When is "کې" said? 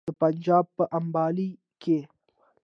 1.81-1.99